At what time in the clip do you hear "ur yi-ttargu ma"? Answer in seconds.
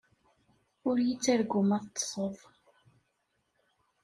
0.87-1.77